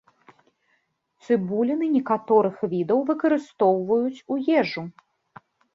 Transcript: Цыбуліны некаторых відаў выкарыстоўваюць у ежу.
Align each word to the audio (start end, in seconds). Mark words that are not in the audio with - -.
Цыбуліны 1.25 1.85
некаторых 1.97 2.55
відаў 2.75 2.99
выкарыстоўваюць 3.13 4.23
у 4.35 4.45
ежу. 4.61 4.83